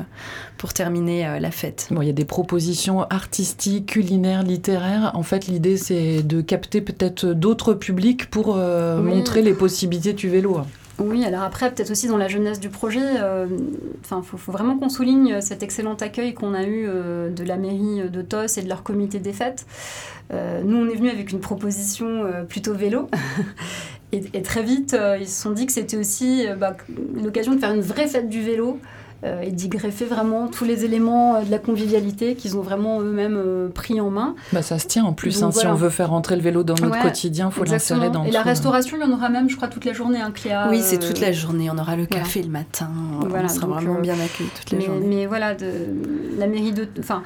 [0.58, 1.88] pour terminer la fête.
[1.90, 5.12] Bon, il y a des propositions artistiques, culinaires, littéraires.
[5.14, 10.60] En fait, l'idée, c'est de capter peut-être d'autres publics pour montrer les possibilités du vélo.
[10.98, 15.40] Oui, alors après, peut-être aussi dans la jeunesse du projet, il faut, vraiment qu'on souligne
[15.40, 19.18] cet excellent accueil qu'on a eu de la mairie de TOS et de leur comité
[19.18, 19.66] des fêtes.
[20.32, 23.08] Euh, nous, on est venu avec une proposition euh, plutôt vélo.
[24.12, 26.76] et, très vite, euh, ils se sont dit que c'était aussi bah,
[27.22, 28.78] l'occasion de faire une vraie fête du vélo
[29.42, 34.00] et d'y greffer vraiment tous les éléments de la convivialité qu'ils ont vraiment eux-mêmes pris
[34.00, 34.34] en main.
[34.52, 36.74] Bah, ça se tient en plus, hein, si on veut faire rentrer le vélo dans
[36.74, 39.56] notre quotidien, il faut l'insérer dans Et la restauration, il y en aura même, je
[39.56, 40.68] crois, toute la journée, un Cléa.
[40.70, 44.14] Oui, c'est toute la journée, on aura le café le matin, on sera vraiment bien
[44.14, 45.06] accueillis toute la journée.
[45.06, 45.66] Mais voilà, de,
[46.38, 46.88] la mairie de...
[46.98, 47.22] Enfin,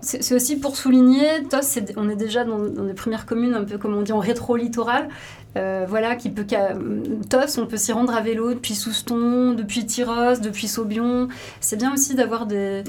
[0.00, 3.94] c'est aussi pour souligner, TOS, on est déjà dans, des premières communes, un peu comme
[3.94, 5.08] on dit en rétro-littoral.
[5.56, 10.40] Euh, voilà, qui peut TOS, on peut s'y rendre à vélo depuis Souston, depuis Tyros,
[10.42, 11.28] depuis Saubion.
[11.60, 12.84] C'est bien aussi d'avoir des,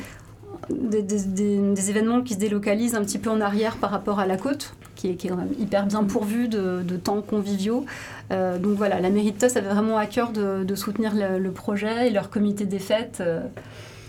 [0.70, 5.10] événements qui se délocalisent un petit peu en arrière par rapport à la côte, qui
[5.10, 7.86] est, qui est hyper bien pourvue de, temps conviviaux.
[8.32, 12.08] Euh, donc voilà, la mairie de TOS avait vraiment à cœur de, soutenir le, projet
[12.08, 13.18] et leur comité des fêtes.
[13.22, 13.42] Euh,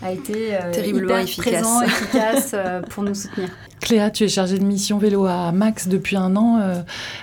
[0.01, 1.53] a été euh, Terriblement hyper efficace.
[1.53, 3.49] présent, efficace euh, pour nous soutenir.
[3.79, 6.61] Cléa, tu es chargée de mission vélo à Max depuis un an,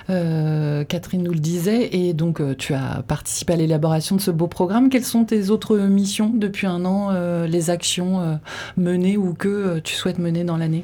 [0.09, 4.47] euh, Catherine nous le disait, et donc tu as participé à l'élaboration de ce beau
[4.47, 4.89] programme.
[4.89, 7.11] Quelles sont tes autres missions depuis un an,
[7.45, 8.39] les actions
[8.75, 10.83] menées ou que tu souhaites mener dans l'année?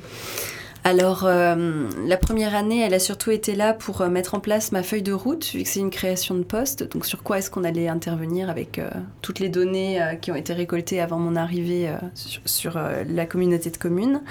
[0.86, 4.72] Alors, euh, la première année, elle a surtout été là pour euh, mettre en place
[4.72, 6.84] ma feuille de route, vu que c'est une création de poste.
[6.92, 8.92] Donc, sur quoi est-ce qu'on allait intervenir avec euh,
[9.24, 14.22] toutes les données qui ont été récoltées avant mon arrivée sur, la communauté de communes?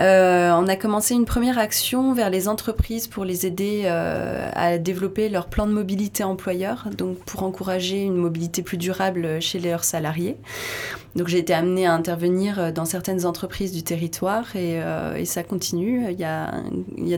[0.00, 5.46] On a commencé une première action vers les entreprises pour les aider à développer leur
[5.46, 10.36] plan de mobilité employeur, donc pour encourager une mobilité plus durable chez leurs salariés.
[11.14, 15.42] Donc j'ai été amenée à intervenir euh, dans certaines entreprises du territoire et, euh, ça
[15.42, 16.06] continue.
[16.10, 16.52] Il y, a,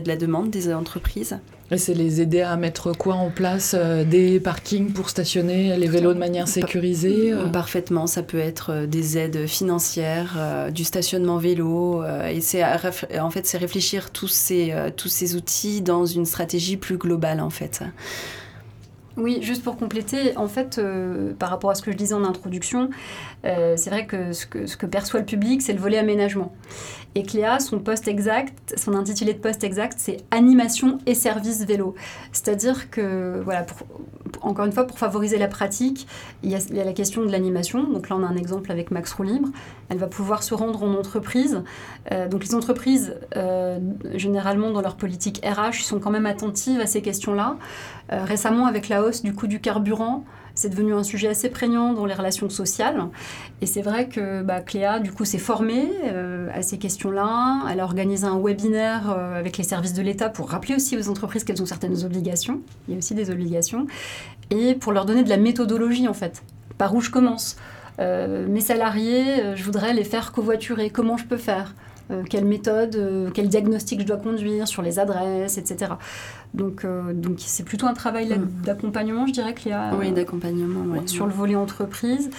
[0.01, 1.39] de la demande des entreprises.
[1.71, 5.87] Et c'est les aider à mettre quoi en place euh, Des parkings pour stationner les
[5.87, 12.03] vélos de manière sécurisée Parfaitement, ça peut être des aides financières, du stationnement vélo.
[12.03, 16.97] et c'est en fait c'est réfléchir tous ces, tous ces outils dans une stratégie plus
[16.97, 17.83] globale en fait.
[19.17, 22.25] Oui, juste pour compléter, en fait, euh, par rapport à ce que je disais en
[22.25, 22.89] introduction,
[23.45, 26.53] euh, c'est vrai que ce, que ce, que perçoit le public, c'est le volet aménagement.
[27.17, 31.95] Et Cléa, son poste exact, son intitulé de poste exact, c'est animation et service vélo.
[32.33, 33.65] C'est-à-dire que, voilà,
[34.41, 36.07] encore une fois, pour favoriser la pratique,
[36.43, 37.89] il y, a, la question de l'animation.
[37.89, 39.47] Donc là, on a un exemple avec Max Roux Libre.
[39.87, 41.63] Elle va pouvoir se rendre en entreprise.
[42.11, 43.15] Euh, donc les entreprises,
[44.13, 47.55] généralement dans leur politique RH, sont quand même attentives à ces questions-là.
[48.09, 50.25] récemment, avec la hausse du coût du carburant,
[50.55, 53.05] c'est devenu un sujet assez prégnant dans les relations sociales.
[53.61, 57.65] Et c'est vrai que bah, Cléa, du coup, s'est formée euh, à ces questions-là.
[57.69, 61.09] Elle a organisé un webinaire euh, avec les services de l'État pour rappeler aussi aux
[61.09, 62.61] entreprises qu'elles ont certaines obligations.
[62.87, 63.85] Il y a aussi des obligations.
[64.49, 66.41] Et pour leur donner de la méthodologie, en fait.
[66.77, 67.57] Par où je commence
[67.99, 70.89] euh, Mes salariés, je voudrais les faire covoiturer.
[70.89, 71.75] Comment je peux faire?
[72.11, 75.93] Euh, quelle méthode, euh, quel diagnostic je dois conduire sur les adresses, etc.
[76.53, 78.47] Donc, euh, donc c'est plutôt un travail mm.
[78.63, 79.91] d'accompagnement, je dirais qu'il y a.
[79.95, 82.29] Oui, d'accompagnement, Sur le volet entreprise.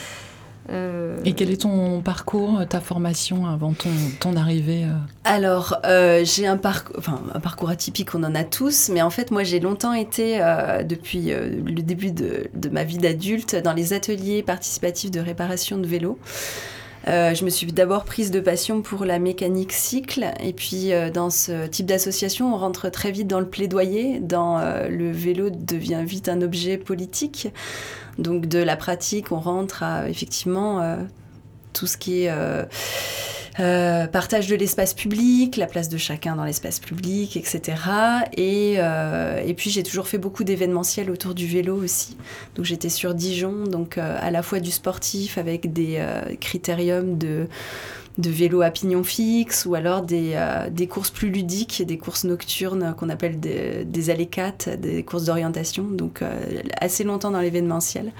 [1.24, 4.84] Et quel est ton parcours, ta formation avant ton, ton arrivée
[5.22, 9.30] Alors, j'ai un, parcours, enfin, un parcours atypique, on en a tous, mais en fait,
[9.30, 10.40] moi, j'ai longtemps été,
[10.84, 15.86] depuis le début de, de ma vie d'adulte, dans les ateliers participatifs de réparation de
[15.86, 16.18] vélos.
[17.08, 20.26] Euh, je me suis d'abord prise de passion pour la mécanique cycle.
[20.40, 24.18] Et puis, euh, dans ce type d'association, on rentre très vite dans le plaidoyer.
[24.18, 27.48] Dans euh, le vélo devient vite un objet politique.
[28.18, 30.96] Donc, de la pratique, on rentre à effectivement
[31.74, 32.32] tout ce qui est
[33.58, 37.78] euh, partage de l'espace public, la place de chacun dans l'espace public, etc.
[38.36, 42.16] Et, euh, et puis j'ai toujours fait beaucoup d'événementiels autour du vélo aussi.
[42.54, 46.04] Donc j'étais sur Dijon, donc euh, à la fois du sportif avec des
[46.40, 47.46] critériums de
[48.18, 52.94] de vélo à pignon fixe ou alors des, des courses plus ludiques, des courses nocturnes
[52.96, 54.26] qu'on appelle des, des
[54.78, 56.22] des courses d'orientation, donc
[56.80, 58.12] assez longtemps dans l'événementiel.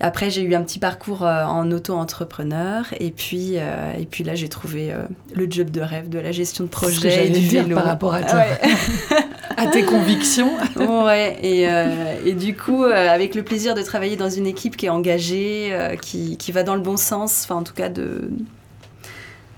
[0.00, 4.34] Après, j'ai eu un petit parcours euh, en auto-entrepreneur et puis euh, et puis là,
[4.34, 7.28] j'ai trouvé euh, le job de rêve de la gestion de C'est ce que projet
[7.30, 7.76] du dire vélo.
[7.76, 8.58] par rapport à, ta- Ouais.
[9.56, 10.50] à tes convictions.
[11.04, 14.86] ouais, et, euh, et du coup, avec le plaisir de travailler dans une équipe qui
[14.86, 18.28] est engagée, qui, qui va dans le bon sens, enfin en tout cas de...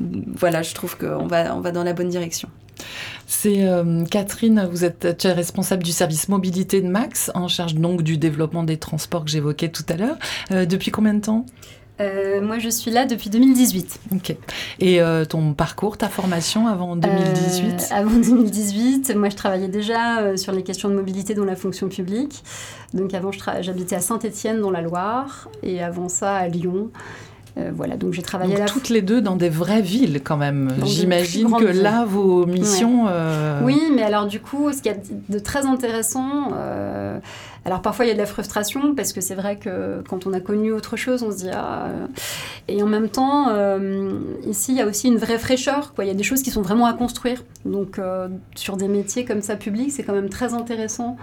[0.00, 2.48] Voilà, je trouve qu'on va, on va dans la bonne direction.
[3.36, 7.74] C'est euh, Catherine, vous êtes tu es responsable du service mobilité de Max, en charge
[7.74, 10.16] donc du développement des transports que j'évoquais tout à l'heure.
[10.52, 11.44] Euh, depuis combien de temps?
[12.00, 14.00] Euh, moi, je suis là depuis 2018.
[14.12, 14.36] Ok.
[14.78, 20.36] Et euh, ton parcours, ta formation avant 2018 Euh, avant 2018, moi je travaillais déjà
[20.36, 22.42] sur les questions de mobilité dans la fonction publique.
[22.94, 26.90] Donc avant, j'habitais à Saint-Étienne dans la Loire et avant ça à Lyon.
[27.56, 30.20] Euh, voilà, donc j'ai travaillé Donc, à la toutes les deux dans des vraies villes
[30.24, 30.74] quand même.
[30.84, 33.06] J'imagine que là, vos missions...
[33.08, 37.18] euh, Oui, mais alors du coup, ce qu'il y a de très intéressant, euh,
[37.64, 40.32] alors parfois il y a de la frustration parce que c'est vrai que quand on
[40.32, 41.86] a connu autre chose, on se dit ah.
[42.66, 45.94] Et en même temps, euh, ici il y a aussi une vraie fraîcheur.
[45.94, 46.04] Quoi.
[46.04, 47.44] Il y a des choses qui sont vraiment à construire.
[47.64, 51.16] Donc euh, sur des métiers comme ça publics, c'est quand même très intéressant.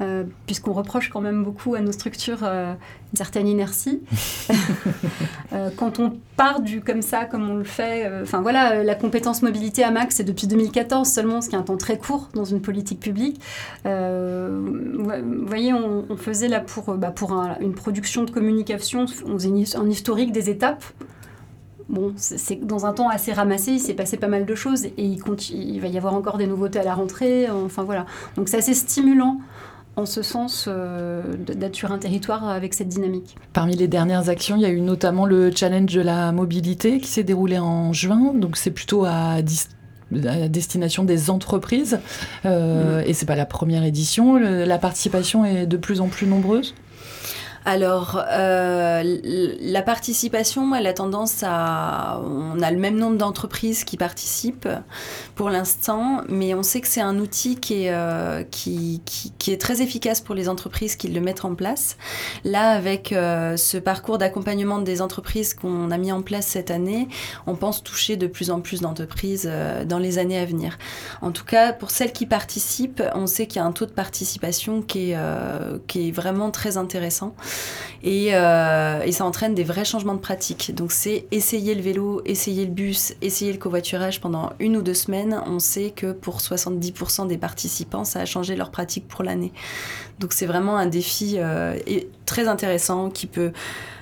[0.00, 4.00] euh, puisqu'on reproche quand même beaucoup à nos structures une certaine inertie.
[5.68, 8.82] Euh, quand on part du comme ça, comme on le fait, euh, enfin voilà, euh,
[8.82, 11.98] la compétence mobilité à Max, c'est depuis 2014 seulement, ce qui est un temps très
[11.98, 13.40] court dans une politique publique.
[13.84, 19.76] Vous voyez, on, faisait là pour, bah, pour un- une production de communication, on faisait
[19.76, 20.84] un historique des étapes.
[21.88, 24.92] Bon, c'est dans un temps assez ramassé, il s'est passé pas mal de choses et
[24.98, 27.48] il, il va y avoir encore des nouveautés à la rentrée.
[27.48, 28.04] Enfin voilà,
[28.36, 29.38] donc c'est assez stimulant
[29.98, 33.36] en ce sens euh, d'être sur un territoire avec cette dynamique.
[33.52, 37.08] Parmi les dernières actions, il y a eu notamment le challenge de la mobilité qui
[37.08, 38.32] s'est déroulé en juin.
[38.34, 39.36] Donc c'est plutôt à,
[40.10, 41.98] destination des entreprises.
[42.46, 44.36] Euh, Et c'est pas la première édition.
[44.38, 46.74] Le- la participation est de plus en plus nombreuse.
[47.70, 49.02] Alors, euh,
[49.60, 52.18] la participation, elle a tendance à...
[52.24, 54.70] On a le même nombre d'entreprises qui participent
[55.34, 59.02] pour l'instant, mais on sait que c'est un outil qui est, euh, qui-
[59.38, 61.98] qui est très efficace pour les entreprises qui le mettent en place.
[62.42, 67.06] Là, avec euh, ce parcours d'accompagnement des entreprises qu'on a mis en place cette année,
[67.46, 70.78] on pense toucher de plus en plus d'entreprises euh, dans les années à venir.
[71.20, 73.90] En tout cas, pour celles qui participent, on sait qu'il y a un taux de
[73.92, 77.34] participation qui est, euh, qui est vraiment très intéressant.
[78.04, 80.72] Et, euh, et ça entraîne des vrais changements de pratique.
[80.74, 84.94] Donc c'est essayer le vélo, essayer le bus, essayer le covoiturage pendant une ou deux
[84.94, 85.42] semaines.
[85.46, 89.52] On sait que pour 70% des participants, ça a changé leur pratique pour l'année.
[90.20, 91.76] Donc c'est vraiment un défi euh,
[92.26, 93.52] très intéressant qui peut...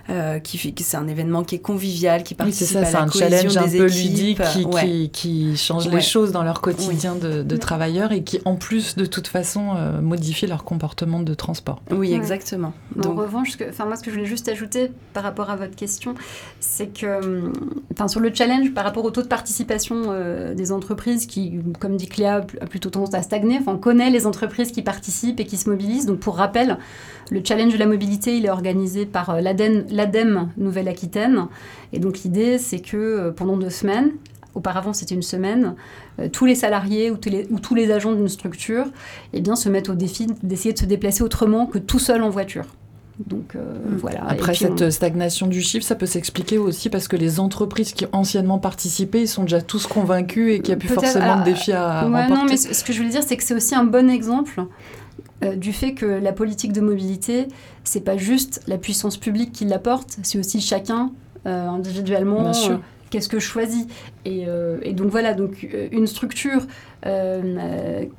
[0.08, 2.84] euh, qui fait, qui- c'est un événement qui est convivial, qui Oui, participe ça, à
[2.84, 4.02] c'est la un cohésion challenge un des peu équipes.
[4.10, 4.82] ludique qui, Ouais.
[4.84, 5.96] qui, qui change Ouais.
[5.96, 9.74] les choses dans leur quotidien de, de travailleurs et qui, en plus, de toute façon,
[9.76, 11.82] euh, modifie leur comportement de transport.
[11.90, 12.14] Oui, Ouais.
[12.16, 12.72] exactement.
[12.94, 15.56] Donc, En revanche, que, enfin, moi, ce que je voulais juste ajouter par rapport à
[15.56, 16.14] votre question,
[16.60, 17.52] c'est que, hum,
[17.92, 21.96] enfin, sur le challenge, par rapport au taux de participation euh, des entreprises qui, comme
[21.96, 25.44] dit Cléa, a plutôt tendance à stagner, enfin, on connaît les entreprises qui participent et
[25.46, 26.06] qui se mobilisent.
[26.06, 26.78] Donc, pour rappel,
[27.30, 31.46] le challenge de la mobilité, il est organisé par euh, l'ADEME Nouvelle-Aquitaine.
[31.92, 34.12] Et donc, l'idée, c'est que euh, pendant deux semaines,
[34.54, 35.74] auparavant c'était une semaine,
[36.18, 38.86] euh, tous les salariés ou tous les, ou tous les agents d'une structure
[39.34, 42.30] eh bien, se mettent au défi d'essayer de se déplacer autrement que tout seul en
[42.30, 42.64] voiture.
[43.26, 44.20] Donc euh, voilà.
[44.28, 48.06] Après cette on- stagnation du chiffre, ça peut s'expliquer aussi parce que les entreprises qui
[48.12, 51.44] anciennement participé, ils sont déjà tous convaincus et qu'il n'y a plus forcément ah, de
[51.44, 52.34] défi à Ouais, remporter.
[52.34, 54.62] non, mais ce que je voulais dire, c'est que c'est aussi un bon exemple
[55.42, 57.48] euh, du fait que la politique de mobilité,
[57.84, 61.12] c'est pas juste la puissance publique qui l'apporte, c'est aussi chacun
[61.46, 62.50] euh, individuellement.
[62.50, 62.76] Euh,
[63.08, 63.86] Qu'est-ce que je choisis
[64.24, 64.46] et,
[64.82, 66.66] et donc voilà, donc une structure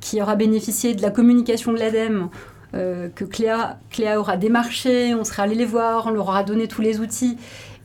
[0.00, 2.30] qui aura bénéficié de la communication de l'ADEME,
[2.72, 6.80] que Cléa, Cléa aura démarché, on sera allé les voir, on leur aura donné tous
[6.80, 7.36] les outils,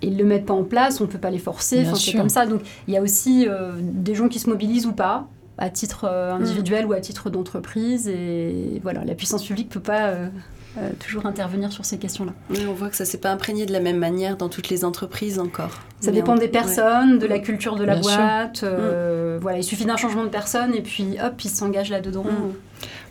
[0.01, 2.13] et ils ne le mettent pas en place, on ne peut pas les forcer, c'est
[2.15, 2.45] comme ça.
[2.45, 6.05] Donc il y a aussi euh, des gens qui se mobilisent ou pas, à titre
[6.09, 10.27] euh, individuel ou à titre d'entreprise, et voilà, la puissance publique ne peut pas euh,
[10.79, 12.33] euh, toujours intervenir sur ces questions-là.
[12.49, 14.83] oui, on voit que ça s'est pas imprégné de la même manière dans toutes les
[14.83, 15.79] entreprises encore.
[15.99, 16.47] Ça Mais dépend on- des ouais.
[16.47, 18.63] personnes, de la culture de la Bien boîte.
[18.63, 22.23] euh, Voilà, il suffit d'un changement de personne et puis hop, ils s'engagent là-dedans.
[22.23, 22.53] Mm.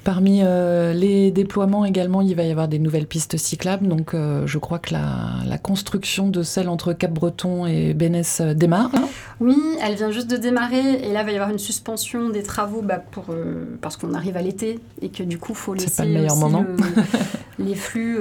[0.05, 3.87] Parmi euh, les déploiements également, il va y avoir des nouvelles pistes cyclables.
[3.87, 8.55] Donc euh, je crois que la, la construction de celle entre Cap-Breton et Bénès euh,
[8.55, 8.91] démarre.
[8.95, 9.05] hein.
[9.41, 12.43] Oui, elle vient juste de démarrer et là, il va y avoir une suspension des
[12.43, 15.75] travaux bah, pour, euh, parce qu'on arrive à l'été et que du coup, il faut
[15.75, 16.65] laisser pas le meilleur moment.
[16.69, 17.03] le-
[17.65, 18.19] les flux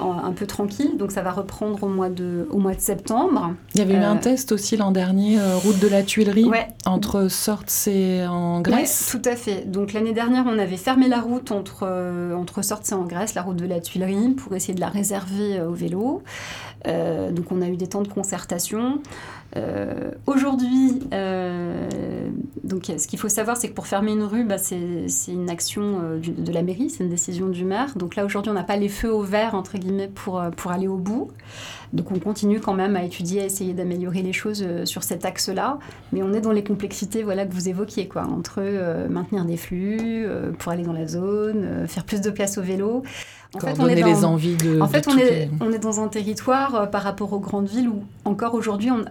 [0.00, 0.96] en- un peu tranquilles.
[0.98, 3.52] Donc ça va reprendre au mois de, au mois de septembre.
[3.74, 7.28] Il y avait eu un test aussi l'an dernier, route de la Tuilerie, Ouais, entre
[7.28, 9.10] Sorts et en Grèce.
[9.12, 9.70] Ouais, tout à fait.
[9.70, 13.04] Donc l'année dernière, on avait fermé la la route entre, euh, entre Sortes et en
[13.04, 16.22] Grèce, la route de la Tuilerie, pour essayer de la réserver au vélo.
[16.84, 19.00] Donc on a eu des temps de concertation.
[20.26, 21.00] Aujourd'hui,
[22.64, 26.18] donc ce qu'il faut savoir, c'est que pour fermer une rue, bah, c'est une action
[26.20, 27.96] de la mairie, c'est une décision du maire.
[27.96, 30.88] Donc là aujourd'hui, on n'a pas les feux au vert entre guillemets pour, pour aller
[30.88, 31.30] au bout.
[31.92, 35.24] Donc on continue quand même à étudier, à essayer d'améliorer les choses euh, sur cet
[35.24, 35.78] axe-là,
[36.12, 39.56] mais on est dans les complexités voilà, que vous évoquiez, quoi, entre euh, maintenir des
[39.56, 43.02] flux euh, pour aller dans la zone, faire plus de place au vélo.
[43.54, 44.80] En fait, on est dans, les envies de.
[44.80, 48.04] En fait, on, est, on est dans un territoire par rapport aux grandes villes où
[48.24, 49.04] encore aujourd'hui, on,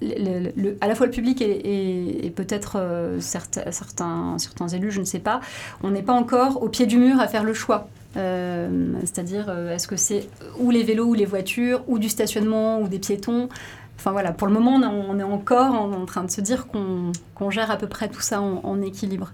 [0.00, 2.78] le, à la fois le public et, peut-être
[3.20, 5.40] certains, certains, certains élus, je ne sais pas,
[5.82, 7.88] on n'est pas encore au pied du mur à faire le choix.
[8.16, 8.68] Euh,
[9.00, 10.28] c'est-à-dire, euh, est-ce que c'est
[10.58, 13.48] ou les vélos ou les voitures, ou du stationnement ou des piétons
[13.96, 17.70] Enfin voilà, pour le moment, on, est encore en, train de se dire qu'on gère
[17.70, 19.32] à peu près tout ça en équilibre.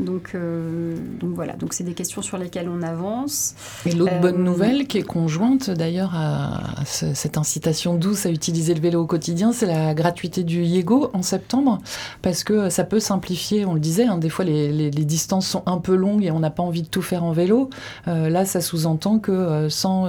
[0.00, 3.54] Donc, euh, donc voilà, donc c'est des questions sur lesquelles on avance.
[3.86, 8.74] Et l'autre bonne euh, nouvelle qui est conjointe d'ailleurs à, cette incitation douce à utiliser
[8.74, 11.78] le vélo au quotidien, c'est la gratuité du Yego en septembre,
[12.22, 15.78] parce que ça peut simplifier, on le disait, hein, des fois les, distances sont un
[15.78, 17.68] peu longues et on n'a pas envie de tout faire en vélo.
[18.08, 20.08] Euh, là, ça sous-entend que sans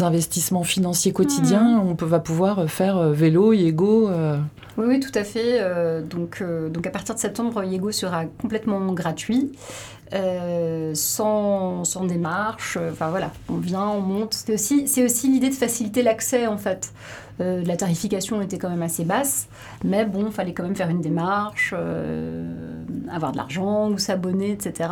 [0.00, 1.88] investissements financiers quotidiens, mmh.
[1.88, 4.10] on peut, va pouvoir faire vélo, Yego.
[4.78, 5.60] Oui, oui, tout à fait.
[6.02, 9.52] donc, donc à partir de septembre, Yego sera complètement gratuit,
[10.14, 12.76] euh, sans, démarche.
[12.90, 14.34] Enfin voilà, on vient, on monte.
[14.34, 16.92] C'est aussi l'idée de faciliter l'accès en fait.
[17.42, 19.48] Euh, la tarification était quand même assez basse,
[19.84, 22.44] mais bon, il fallait quand même faire une démarche, euh,
[23.10, 24.90] avoir de l'argent ou s'abonner, etc.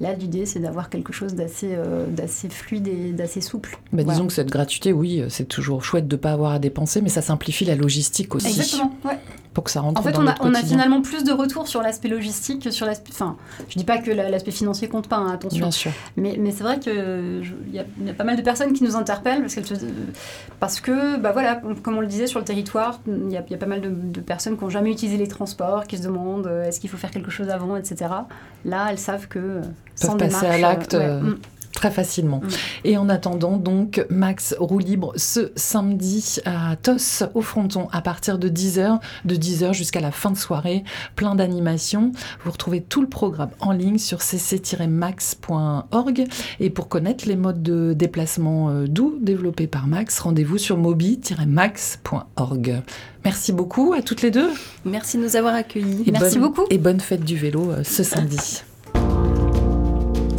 [0.00, 1.76] Là, l'idée, c'est d'avoir quelque chose d'assez,
[2.08, 3.78] d'assez fluide et d'assez souple.
[3.92, 7.02] Bah, disons que cette gratuité, oui, c'est toujours chouette de ne pas avoir à dépenser,
[7.02, 8.48] mais ça simplifie la logistique aussi.
[8.48, 9.18] Exactement, ouais
[9.52, 11.82] pour que ça rentre en fait, on, a, on a, finalement plus de retours sur
[11.82, 13.10] l'aspect logistique que sur l'aspect.
[13.12, 13.36] Enfin,
[13.68, 15.58] je dis pas que l'aspect financier compte pas, hein, attention.
[15.58, 15.90] Bien sûr.
[16.16, 17.42] Mais, mais c'est vrai qu'il
[17.72, 19.58] y, y, a pas mal de personnes qui nous interpellent parce,
[20.60, 23.54] parce que, bah voilà, comme on le disait sur le territoire, il y a, y
[23.54, 26.64] a, pas mal de, personnes qui n'ont jamais utilisé les transports, qui se demandent euh,
[26.64, 28.10] est-ce qu'il faut faire quelque chose avant, etc.
[28.64, 29.62] Là, elles savent que euh,
[29.96, 30.94] sans passer à l'acte.
[30.94, 31.38] Euh, mm
[31.80, 32.40] très facilement.
[32.40, 32.48] Mm.
[32.84, 38.38] Et en attendant, donc, Max roue libre ce samedi à TOS au fronton à partir
[38.38, 40.84] de 10h, de 10h jusqu'à la fin de soirée,
[41.16, 42.12] plein d'animations.
[42.44, 46.26] Vous retrouvez tout le programme en ligne sur cc-max.org.
[46.60, 52.82] Et pour connaître les modes de déplacement euh, doux développés par Max, rendez-vous sur mobi-max.org.
[53.24, 54.50] Merci beaucoup à toutes les deux.
[54.84, 56.04] Merci de nous avoir accueillis.
[56.12, 56.66] Merci beaucoup.
[56.68, 58.64] Et bonne fête du vélo euh, ce samedi.